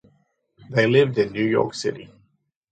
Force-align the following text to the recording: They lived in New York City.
They 0.71 0.87
lived 0.87 1.19
in 1.19 1.31
New 1.31 1.45
York 1.45 1.75
City. 1.75 2.09